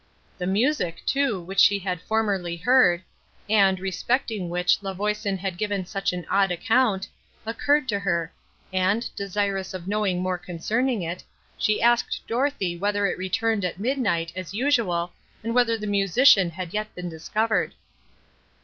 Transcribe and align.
The 0.39 0.47
music, 0.47 1.03
too, 1.05 1.39
which 1.39 1.59
she 1.59 1.77
had 1.77 2.01
formerly 2.01 2.57
heard, 2.57 3.03
and, 3.47 3.79
respecting 3.79 4.49
which 4.49 4.81
La 4.81 4.93
Voisin 4.95 5.37
had 5.37 5.59
given 5.59 5.85
such 5.85 6.11
an 6.11 6.25
odd 6.27 6.49
account, 6.51 7.07
occurred 7.45 7.87
to 7.89 7.99
her, 7.99 8.33
and, 8.73 9.07
desirous 9.15 9.75
of 9.75 9.87
knowing 9.87 10.19
more 10.19 10.39
concerning 10.39 11.03
it, 11.03 11.23
she 11.55 11.83
asked 11.83 12.21
Dorothée 12.27 12.79
whether 12.79 13.05
it 13.05 13.19
returned 13.19 13.63
at 13.63 13.79
midnight, 13.79 14.33
as 14.35 14.55
usual, 14.55 15.13
and 15.43 15.53
whether 15.53 15.77
the 15.77 15.85
musician 15.85 16.49
had 16.49 16.73
yet 16.73 16.95
been 16.95 17.07
discovered. 17.07 17.75